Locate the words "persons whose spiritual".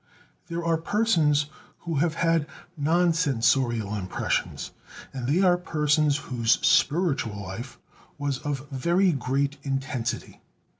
5.59-7.39